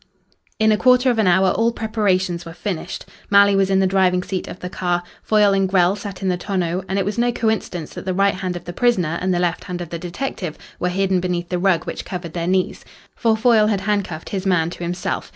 [0.57, 3.05] In a quarter of an hour all preparations were finished.
[3.29, 5.03] Malley was in the driving seat of the car.
[5.21, 8.33] Foyle and Grell sat in the tonneau, and it was no coincidence that the right
[8.33, 11.59] hand of the prisoner and the left hand of the detective were hidden beneath the
[11.59, 12.83] rug which covered their knees.
[13.15, 15.29] For Foyle had handcuffed his man to himself.